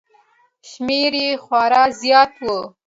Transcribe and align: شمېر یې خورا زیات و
شمېر 0.69 1.13
یې 1.23 1.29
خورا 1.43 1.83
زیات 2.01 2.33
و 2.43 2.45